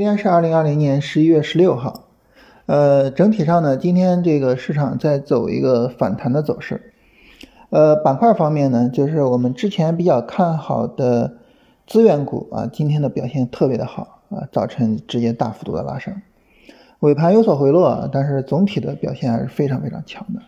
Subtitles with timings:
[0.00, 2.08] 今天是二零二零年十一月十六号，
[2.64, 6.94] 呃，整体上呢，今天这个市场在走一个反弹的走势，
[7.68, 11.34] 呃，板块方面呢，就是我们之前比较看好的
[11.86, 16.22] 资源股啊，今天的表现特别的好啊，早晨直接大幅度的拉升，
[17.00, 20.40] 尾盘有所回落，但是总体的表现还是非常非常强的。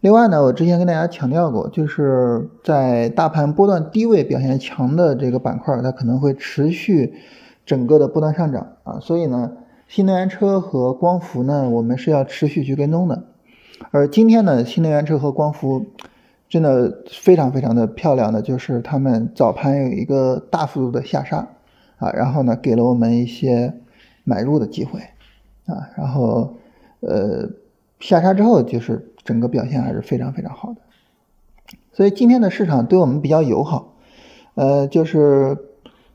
[0.00, 7.14] 另外呢，我之前跟大家强调过，就是在大盘波段低位表现强的这个板块，它可能会持续。
[7.66, 9.52] 整个的不断上涨啊，所以呢，
[9.88, 13.24] 新能源车和光伏呢，我们是要持续去跟踪的。
[13.90, 15.86] 而今天呢，新能源车和光伏
[16.48, 21.48] 真的非常非常的漂亮的，就是他们早盘有一个大幅度的下杀
[21.96, 23.72] 啊，然后呢，给了我们一些
[24.24, 25.00] 买入的机会
[25.66, 26.54] 啊，然后
[27.00, 27.48] 呃
[27.98, 30.80] 下杀之后，就是整个表现还是非常非常好的。
[31.92, 33.94] 所以今天的市场对我们比较友好，
[34.54, 35.56] 呃，就是。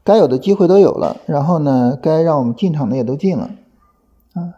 [0.10, 3.52] 该有的机会都有了，然后呢，该让我们进场的也都进了，
[4.34, 4.58] 啊，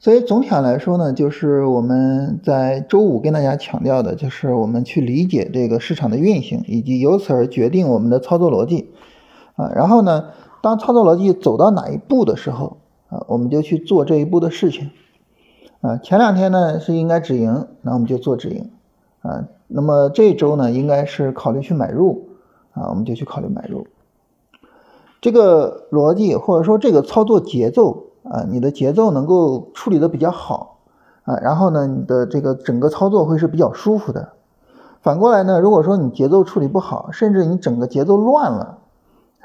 [0.00, 8.90] 所以总体上来说呢，就是我们在周五跟大家强调的，就是我们去理解这个市场的运行，以及由此而决定我们的操作逻辑，
[9.54, 10.30] 啊，然后呢，
[10.60, 12.78] 当操作逻辑走到哪一步的时候，
[13.10, 14.90] 啊，我们就去做这一步的事情，
[15.82, 18.70] 啊，前两天呢是应该止盈，那我们就做止盈，
[19.22, 22.26] 啊，那么这周呢应该是考虑去买入，
[22.72, 23.86] 啊，我们就去考虑买入。
[25.24, 30.80] 这个逻辑或者说这个操作节奏啊，你的节奏能够处理的比较好
[31.22, 34.32] 啊，然后呢，你的这个整个操作会是比较舒服的。
[35.00, 38.80] 反过来呢，如果说你节奏处理不好，甚至你整个节奏乱了，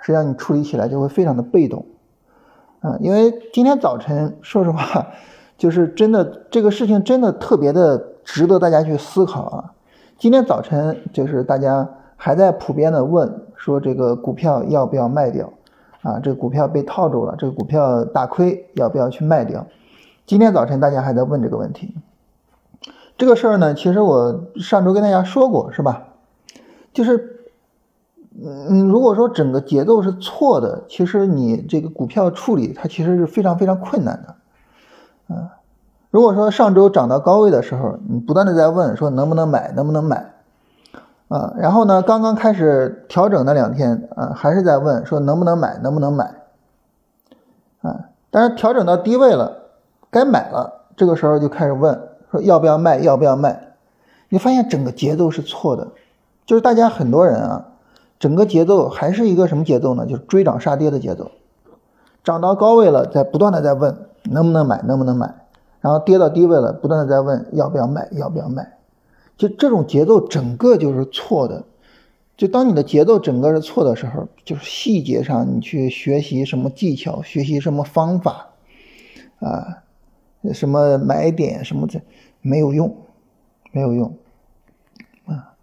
[0.02, 1.86] 实际上你处理起来就会非常的被动
[2.82, 2.98] 啊。
[3.00, 5.08] 因为今天早晨，说实话，
[5.58, 9.72] 就是真的这个事情真的特别的值得大家去思考啊。
[10.18, 15.50] 今天早晨就是大家还在普遍的问说这个股票要不要卖掉。
[16.02, 19.68] 啊，这个股票被套住了，这个股票大亏，要不要去卖掉？
[20.26, 21.96] 今天早晨大家还在问这个问题。
[23.18, 26.04] 这个事儿呢，其实我上周跟大家说过，是吧？
[26.94, 27.52] 就是，
[28.42, 34.36] 嗯，如果说整个节奏是错的，其实你这个股票处理它其实是非常非常困难的。
[35.28, 35.50] 嗯，
[36.12, 40.34] 如果说上周涨到高位的时候，你不断的在问说能不能买，能不能买？
[41.30, 42.02] 啊，然后呢？
[42.02, 46.34] 刚刚开始调整那两天，啊，还是在问说能不能买，能不能买？
[47.82, 49.70] 啊，但是调整到低位了，
[50.10, 52.02] 该买了，这个时候就开始问
[52.32, 53.76] 说要不要卖，要不要卖？
[54.30, 55.90] 你发现整个节奏是错的，
[56.48, 57.68] 就是大家很多人啊，
[58.18, 60.08] 整个节奏还是一个什么节奏呢？
[60.08, 61.30] 就是追涨杀跌的节奏，
[62.24, 65.36] 涨到高位了，在不断的在问能不能买，能不能买？
[65.82, 68.79] 然后跌到低位了，不断的在问要不要卖，要不要卖？
[69.40, 71.64] 就这种节奏整个就是错的，
[72.36, 78.50] 就当你的节奏整个是错的时候，就是细节上你去学习什么技巧，学习什么方法，
[79.40, 79.84] 啊，
[80.52, 82.02] 什么买点什么的
[82.42, 82.98] 没有用，
[83.72, 84.18] 没有用，
[85.26, 85.56] 啊，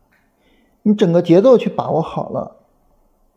[0.83, 2.57] 你整个节奏去把握好了，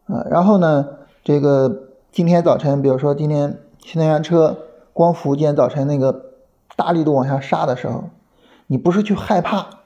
[0.05, 0.87] 啊，然后呢，
[1.21, 4.57] 这个今天早晨，比如说今天新能源车、
[4.93, 6.31] 光伏，今天早晨那个
[6.77, 8.05] 大力度往下杀的时候，
[8.67, 9.78] 你不是去害怕。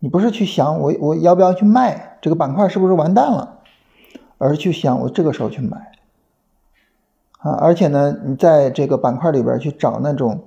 [0.00, 3.58] 你不是去想我我要不要去卖这个板块是不是完蛋了，
[4.38, 5.90] 而是去想我这个时候去买
[7.40, 7.50] 啊！
[7.60, 10.44] 而且呢，你在这个板块里边去找那种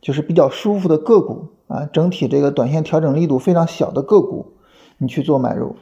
[0.00, 4.54] 就是比较舒服的个股啊，整体这个短线调整力度非常小的个股，
[4.98, 5.76] 你去做买入，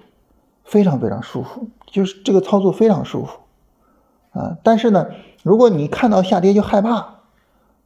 [0.64, 3.38] 非常非常舒服，就是这个操作非常舒服
[4.38, 4.58] 啊！
[4.62, 5.06] 但是呢，
[5.42, 7.20] 如果你看到下跌就害怕，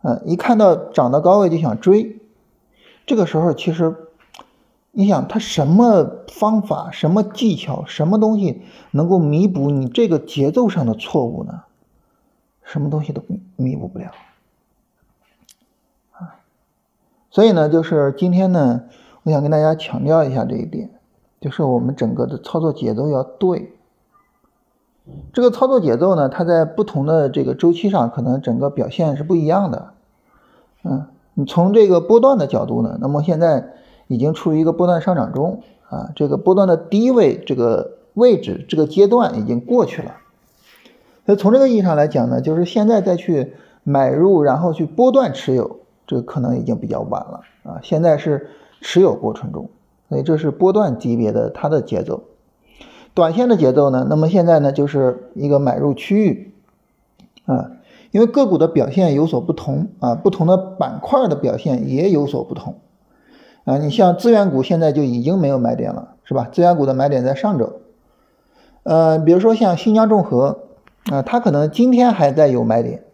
[0.01, 2.21] 啊，一看到涨到高位就想追，
[3.07, 4.09] 这个时候其实。
[4.95, 8.61] 你想他什么方法、什么技巧、什么东西
[8.91, 11.63] 能够弥补你这个节奏上的错误呢？
[12.63, 13.23] 什么东西都
[13.57, 14.11] 弥补不了
[16.13, 16.37] 啊！
[17.31, 18.83] 所以呢，就是今天呢，
[19.23, 20.91] 我想跟大家强调一下这一点，
[21.41, 23.73] 就是我们整个的操作节奏要对。
[25.33, 29.95] 这个操作节奏呢，它在不同的这个周期上，可能整个表现是不一样的。
[30.83, 33.73] 嗯，你从这个波段的角度呢，那么现在。
[34.09, 40.17] 已经处于一个波段上涨中啊，这个波段的低位这个位置这个阶段已经过去了。
[41.25, 43.55] 所以从这个意义上来讲呢，就是现在再去
[43.85, 47.81] 买入，然后去波段持有，这个可能已经比较晚了啊。
[47.83, 48.49] 现在是
[48.81, 49.71] 持有过程中，
[50.09, 52.25] 所以这是波段级别的它的节奏。
[53.15, 56.55] 短线的节奏呢，那么现在呢就是一个买入区域
[57.45, 57.71] 啊，
[58.11, 62.77] 因为个股的表现有所不同啊，不同的板块的表现也有所不同。
[63.65, 66.49] 啊，你像资源股现在就已经没有买点了，是吧？
[66.51, 67.81] 资源股的买点在上周。
[68.83, 70.65] 呃，比如说像新疆众合，
[71.11, 73.05] 啊，它可能今天还在有买点，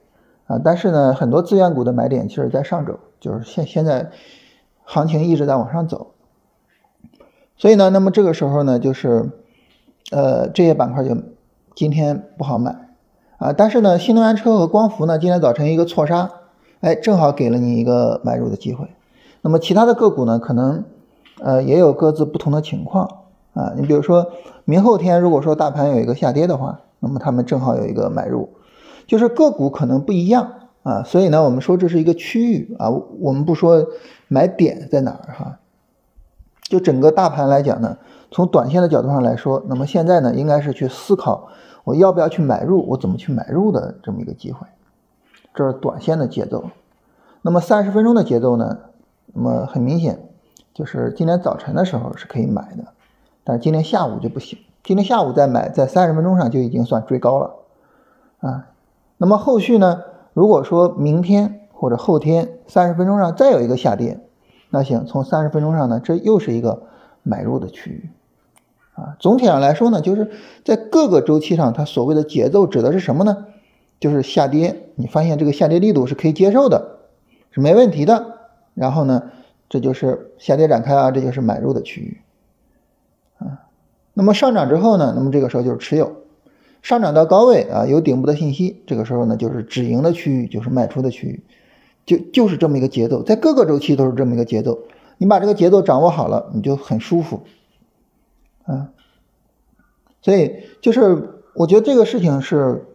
[0.46, 4.10] 啊，但是呢，很多资源股的买点其实在上周，就是现现在
[4.84, 6.12] 行情一直在往上走，
[7.58, 9.30] 所以呢，那么这个时候呢，就是
[10.10, 11.14] 呃这些板块就
[11.74, 12.74] 今天不好买
[13.36, 16.30] 啊，但是呢，新能源车和光伏呢，今天早晨一个错杀，
[16.80, 18.88] 哎，正好给了你一个买入的机会。
[19.40, 20.84] 那么其他的个股呢，可能
[21.40, 23.08] 呃也有各自不同的情况
[23.54, 24.32] 啊，你比如说
[24.64, 28.50] 明后天如果说大盘有一个下跌的话，那么他们正好有一个买入。
[29.06, 30.52] 就是个股可能不一样
[30.82, 32.90] 啊，所以呢，我们说这是一个区域啊，
[33.20, 33.86] 我们不说
[34.28, 35.58] 买点在哪儿哈。
[36.62, 37.96] 就整个大盘来讲呢，
[38.30, 41.48] 从短线的角度上来说，那么现在呢，应该是去思考
[41.84, 44.66] 我要不要去买入，我怎么去买入的这么一个机会。
[45.54, 46.64] 这是短线的节奏。
[47.40, 48.78] 那么三十分钟的节奏呢？
[49.32, 50.18] 那么很明显，
[50.74, 52.84] 就是今天早晨的时候是可以买的，
[53.44, 54.58] 但是今天下午就不行。
[54.82, 57.56] 今天下午再买，在三十分钟上就已经算追高了
[58.40, 58.68] 啊。
[59.18, 60.02] 那么后续呢？
[60.32, 64.20] 如果说明天或者后天三十分钟上再有一个下跌，
[64.70, 66.84] 那行，从三十分钟上呢，这又是一个
[67.22, 68.10] 买入的区域
[68.94, 69.16] 啊。
[69.18, 70.30] 总体上来说呢，就是
[70.64, 73.46] 在各个周期上，它所谓的节奏指的是什么呢？
[74.00, 76.98] 就是下跌，你发现这个下跌力度是可以接受的，
[77.50, 78.37] 是没问题的。
[78.78, 79.30] 然后呢，
[79.68, 82.18] 这就是下跌展开啊，这就是买入的区域
[83.38, 83.68] 啊。
[84.14, 86.16] 那么上涨之后呢，那么这个时候就是持有。
[86.80, 91.42] 上涨到高位啊，有顶部的信息，这个时候呢就是止盈的区域，就是卖出的区域，
[92.06, 94.78] 就就是这么一个节奏，在各个周期都是这么一个节奏。
[95.18, 97.42] 你把这个节奏掌握好了，你就很舒服
[98.64, 98.90] 啊。
[100.22, 102.86] 所以就是我觉得这个事情是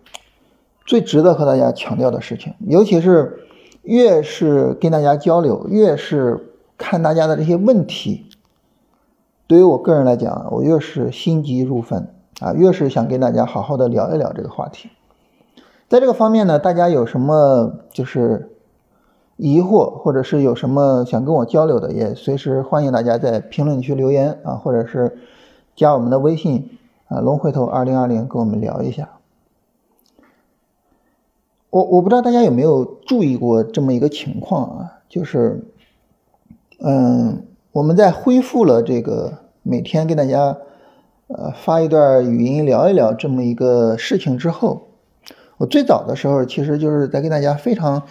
[0.86, 3.43] 最值得和大家强调的事情，尤其是
[3.84, 8.26] 越是跟大家交流，越是看大家的这些问题，
[9.46, 12.08] 对于我个人来讲，我越是心急如焚。
[12.42, 14.90] 啊，越是想跟大家好好的聊一聊这个话题，
[15.88, 18.50] 在这个方面呢，大家有什么就是
[19.38, 25.16] 疑惑，或者是有什么想跟我交流的，也随时欢迎大家在评论区留言啊，或者是
[25.76, 29.08] 加我们的微信啊，龙回头二零二零跟我们聊一下。
[31.74, 35.66] 我我不知道大家有没有注意过这么一个情况啊，就是
[36.80, 40.56] 嗯，我们在恢复了这个每天跟大家。
[41.28, 44.90] 呃，发一段语音聊一聊这么一个事情之后，
[45.58, 48.04] 我最早的时候其实就是在跟大家非常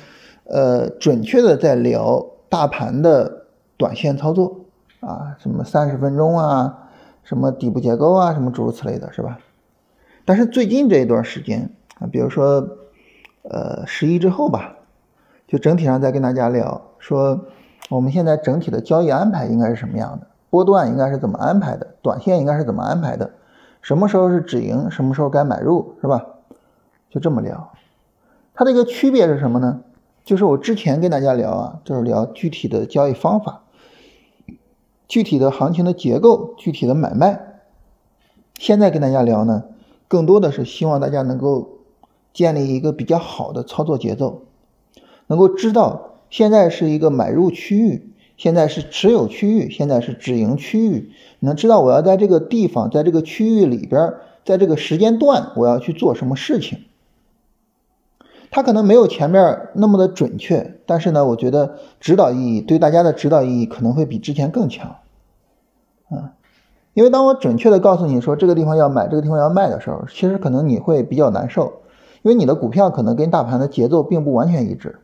[0.44, 3.44] 呃准确的在聊大盘的
[3.76, 4.64] 短线操作
[5.00, 6.88] 啊，什么三十分钟啊，
[7.22, 9.38] 什么底部结构啊，什么诸如此类的，是吧？
[10.24, 11.70] 但是最近这一段时间
[12.00, 12.66] 啊，比如说
[13.42, 14.76] 呃十一之后吧，
[15.46, 17.40] 就整体上再跟大家聊说，
[17.90, 20.26] 我们现在整体的交易安排应该是什么样的。
[20.50, 21.94] 波段应该是怎么安排的？
[22.02, 23.30] 短线应该是怎么安排的？
[23.80, 24.90] 什么时候是止盈？
[24.90, 25.94] 什么时候该买入？
[26.00, 26.26] 是吧？
[27.10, 27.72] 就这么聊。
[28.54, 29.80] 它的一个区别是什么呢？
[30.24, 33.62] 就是我之前跟大家聊啊，就是聊具体的交易方法、
[35.08, 37.60] 具体的行情的结构、具体的买卖。
[38.56, 39.64] 现在跟大家聊呢，
[40.06, 41.78] 更多的是希望大家能够
[42.32, 44.43] 建立一个比较好的操作节奏，
[45.26, 48.08] 能够知道现在是一个买入区域。
[48.38, 51.12] 现在是持有区域，现在是止盈区域。
[51.39, 56.81] 你能知道我要在这个地方，在这个区域里边，在这个时间段，我要去做什么事情？
[58.51, 64.96] 它可能没有前面那么的准确，但是呢，我觉得指导意义对大家的指导意义可能会比之前更强。
[66.10, 66.34] 啊，
[66.94, 71.81] 因为当我准确的告诉你说这个地方要买，这个地方要卖的时候，其实可能你会比较难受，
[72.22, 75.00] 因为你的股票可能跟大盘的节奏并不完全一致。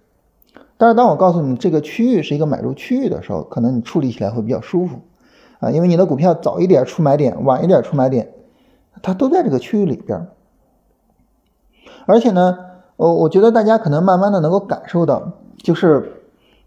[0.76, 5.00] 但是当我告诉你这个区域是一个买入区域的时候，可能你处理起来会比较舒服，
[5.58, 8.32] 啊，因为你的股票早一点出买点，晚一点出买点，
[9.02, 10.28] 它都在这个区域里边。
[12.06, 12.58] 而且呢，
[12.96, 16.22] 我我觉得大家可能慢慢的能够感受到，就是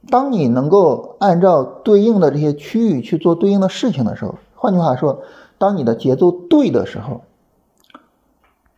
[0.09, 5.21] 当你能够按照对应的这些区域去做对应的事情的时候，换句话说，
[5.57, 7.21] 当你的节奏对的时候，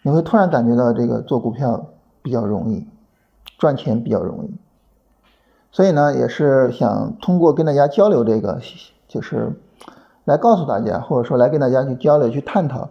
[0.03, 1.87] 你会突然感觉到这个做股票
[2.21, 2.85] 比较容易，
[3.57, 4.53] 赚钱比较容易。
[5.71, 8.59] 所以呢，也是想通过跟大家交流这个，
[9.07, 9.53] 就是
[10.25, 12.89] 来告诉大家，或者说来跟大家去交流、去探讨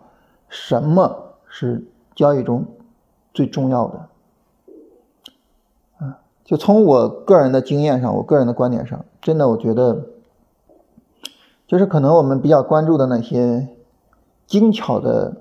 [0.49, 1.85] 什么是
[2.16, 2.64] 交易中
[3.33, 4.09] 最重要的。
[5.99, 10.07] 啊，就从我个人的经验上，我个人的观点上，真的我觉得，
[11.66, 13.69] 就是可能我们比较关注的那些
[14.47, 15.37] 精巧的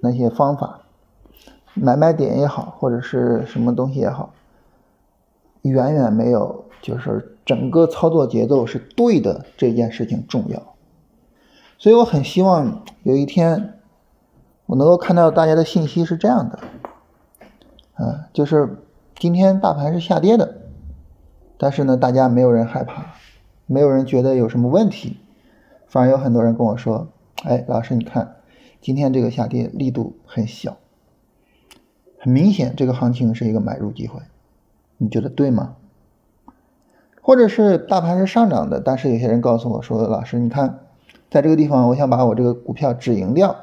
[0.00, 0.80] 那些方法，
[1.80, 4.32] 买卖点也好，或者是什么东西也好。
[5.62, 10.74] 远远没有，就是整个操作节奏是对的这件事情重要，
[11.76, 13.74] 所以我很希望有一天
[14.66, 16.60] 我能够看到大家的信息是这样的，
[17.94, 18.78] 啊，就是
[19.16, 20.54] 今天大盘是下跌的，
[21.58, 23.14] 但是呢，大家没有人害怕，
[23.66, 25.18] 没有人觉得有什么问题，
[25.86, 27.08] 反而有很多人跟我说
[27.44, 28.36] ：“哎，老师，你看
[28.80, 30.76] 今天这个下跌力度很小，
[32.28, 34.20] 很明显这个行情是一个买入机会，
[34.98, 35.76] 你觉得对吗？”
[37.22, 40.80] 或者是大盘是上涨的，但是有些人告诉我说：“老师，你看
[41.30, 43.56] 在这个地方，我想把我这个股票止盈掉。”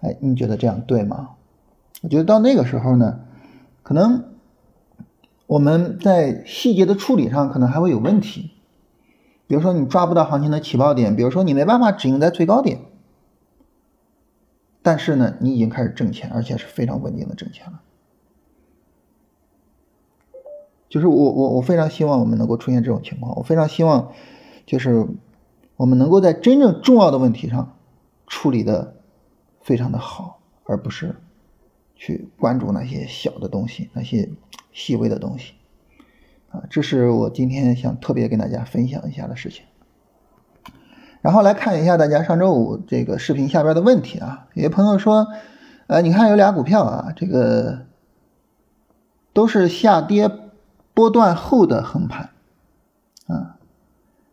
[0.00, 1.32] 哎，你觉得这样对吗？
[2.00, 3.20] 我觉得到那个时候呢，
[3.82, 4.24] 可能。
[5.46, 8.50] 我们在细节的处理上可能还会有问题，
[9.46, 12.80] 比如说你抓不到行情的起爆点，比如说你没办法止盈在最高点，
[14.82, 17.80] 但是呢，你已经开始挣钱，而且是非常稳定的挣钱了。
[20.88, 24.12] 就是我我我非常希望我们能够出现这种情况，我非常希望
[24.66, 25.06] 就是
[25.76, 27.76] 我们能够在真正重要的问题上
[28.26, 28.94] 处理的
[29.60, 31.16] 非常的好，而不是
[31.94, 34.30] 去关注那些小的东西，那些。
[34.70, 35.54] 细微的东西，
[36.50, 39.64] 啊，这是我今天想特别跟大家分享一下的事情。
[41.20, 45.26] 然后来看一下大家上周五这个视频下边的问题啊，有些朋友说，
[45.88, 47.86] 呃，你看有俩股票啊，这个
[49.32, 50.30] 都是下跌
[50.98, 52.30] 波段后的横盘，
[53.28, 53.54] 啊，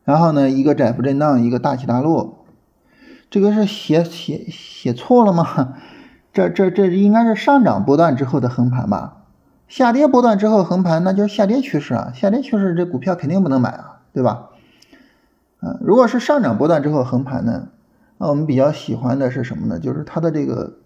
[0.03, 2.43] 然后呢，一个窄幅震荡，一个大起大落，
[3.29, 5.75] 这个是写写写错了吗？
[6.33, 9.25] 这这这应该是上涨波段之后的横盘吧？
[9.67, 12.11] 下跌波段之后横盘，那就是下跌趋势啊！
[12.15, 14.49] 下跌趋势这股票肯定不能买啊，对吧？
[15.61, 17.67] 嗯，如果是上涨波段之后横盘呢，
[18.17, 19.77] 那我们比较喜欢的是什么呢？
[19.77, 20.79] 就是它的这个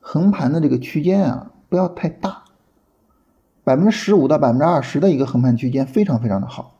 [0.00, 2.43] 横盘的这个区间啊，不要太大，
[3.64, 6.76] 百分之十五到百分之二十的一个横盘区间非常非常的好，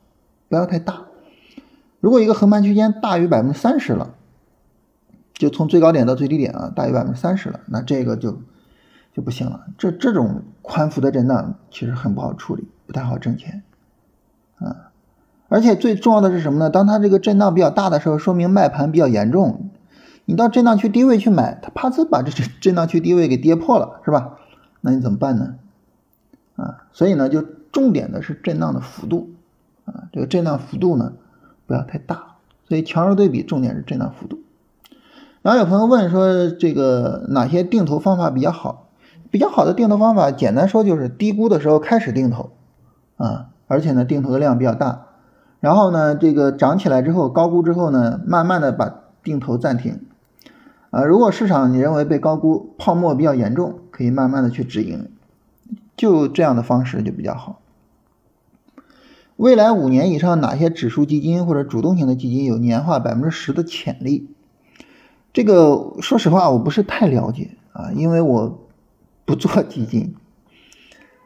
[0.49, 1.03] 不要太大。
[1.99, 4.15] 如果一个横盘区间大于百分之三十了，
[5.33, 8.41] 就从最高点到最低点啊，大于百分之三十了，那这个就。
[9.17, 13.63] 就不行了，这这种宽幅的震荡其实很不好处理，不太好挣钱，
[14.59, 14.91] 啊，
[15.47, 16.69] 而且最重要的是什么呢？
[16.69, 19.71] 当它这个震荡比较大的时候，说明卖盘比较严重，
[20.25, 24.39] 你到震荡区低位去买，它啪呲把这震震荡区低位给跌破了，是吧？
[24.81, 25.55] 那你怎么办呢？
[26.57, 27.43] 啊，所以呢，就
[27.73, 29.31] 重点的是震荡的幅度，
[29.85, 31.13] 啊，这个震荡幅度呢
[31.67, 32.37] 不要太大，
[32.69, 34.39] 所以强弱对比重点是震荡幅度。
[35.43, 38.89] 然后有朋友问说，这个哪些定投方法比较好？
[39.31, 42.53] 比较好的定投方法，简单说就是低估的时候开始定投，
[43.17, 45.07] 啊，而且呢定投的量比较大，
[45.59, 48.95] 然后呢这个涨起来之后高估之后呢，慢慢的把
[49.25, 50.03] 定投暂停，
[50.91, 55.11] 啊，如果市场你认为被高估，泡沫比较严重，可以慢慢的去止盈，
[55.97, 57.61] 就这样的方式就比较好。
[59.37, 64.29] 未来五年以上哪些指数基金或者主动型的基金有年化百分之十的潜力？
[65.33, 68.61] 这个说实话我不是太了解啊，因为我。
[69.27, 70.15] 不做基金，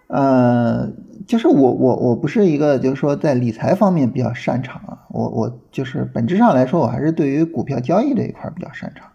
[0.07, 0.93] 呃，
[1.27, 9.09] 就是我我我不是一个就是说在理财方面比较擅长啊，我我就是本质上来说我还是对于股票交易这一块比较擅长，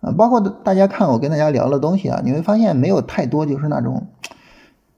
[0.00, 4.08] 啊，包括大家看我跟大家聊的东西啊，你会发现没有太多就是那种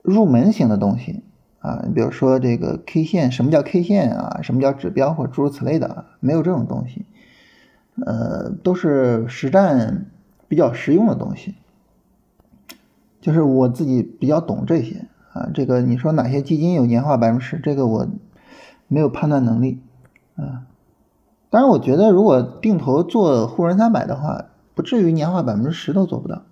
[0.02, 1.22] 入门型的东西
[1.60, 7.04] 啊，你比如说这个 K 线，什么叫 K 线啊，什么叫指标或诸如此类的，没有这种东西，
[8.04, 10.06] 呃，都是实战
[10.46, 11.54] 比较实用的东西。
[13.20, 18.06] 就是我自己比较懂这些啊，这个你说哪些基金有年化百分之十，这个我
[18.86, 19.80] 没有判断能力
[20.36, 20.62] 啊。
[21.50, 26.42] 当然，我觉得如果定投做沪深三百的话，不至于年化百分之十都做不到。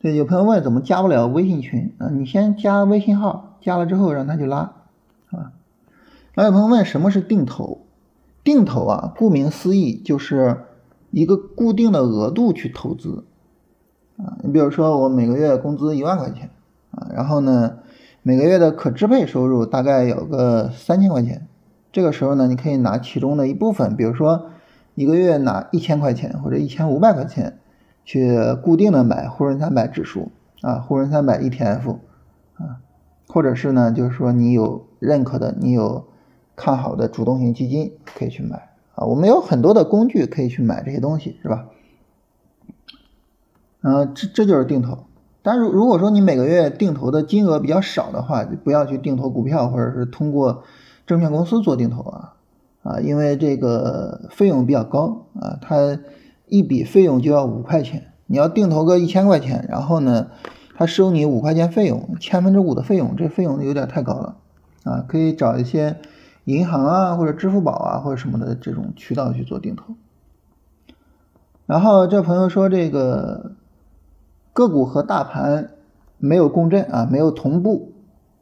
[0.00, 2.08] 对，有朋友问怎么加不了微信群啊？
[2.10, 4.72] 你先加微信号，加了之后让他去拉
[5.30, 5.52] 啊。
[6.36, 7.80] 还有朋友问什么是定投？
[8.44, 10.62] 定投啊，顾名思义就是
[11.10, 13.24] 一个固定的额度去投资。
[14.18, 16.50] 啊，你比如说我每个月工资一万块钱
[16.92, 17.78] 啊，然后呢，
[18.22, 21.48] 每个月的可支配收入大概有个三千块钱，
[21.90, 24.50] 这个时候呢，你可以拿其中的一部分，比如说
[24.94, 27.58] 一个月拿一千块钱或者一千五百块钱，
[28.08, 31.96] 去固定的买沪深三百指数啊，沪深三百 ETF
[32.54, 32.80] 啊，
[33.28, 36.06] 或者是呢，就是说你有认可的，你有
[36.56, 41.66] 看好的主动型基金可以去买啊，我们有很多的工具可以去买这些东西，是吧？
[43.82, 45.00] 嗯，这这就是定投。
[45.42, 50.62] 但如如果说你每个月定投的金额比较少的话，就不要去定投股票，或者是通过
[51.06, 52.36] 证券公司做定投啊
[52.82, 55.98] 啊，因为这个费用比较高啊，它
[56.48, 58.12] 一笔费用就要五块钱。
[58.26, 60.28] 你要定投个一千块钱，然后呢，
[60.76, 64.36] 他收你五块钱费用，千分之五的费用，这费用有点太高了
[64.84, 65.04] 啊。
[65.08, 65.96] 可以找一些
[66.44, 69.94] 银行啊，或者支付宝啊，或者什么的这种渠道去做定投。
[71.66, 73.52] 然后这朋友说这个。
[74.54, 75.70] 个股和大盘
[76.16, 77.92] 没有共振啊，没有同步，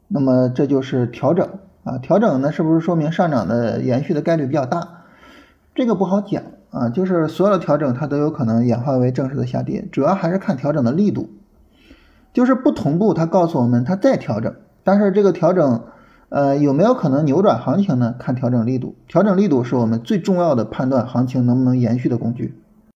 [0.07, 1.47] 那么这就是调整
[1.83, 1.99] 啊。
[1.99, 5.03] 调整呢，是不是说明上涨的延续的概率比较大？
[5.75, 11.29] 这个不好讲啊，就是所有的调整它都有可能演化为正式的下跌，主要还是看调整的力度。
[12.33, 15.81] 就是不同步，它告诉我们它在调整，但是这个调整，
[16.29, 18.13] 呃，有没有可能扭转行情呢？
[18.19, 22.53] 看调整力度，调整力度是我们最重要的判断行情能不能延续的工具。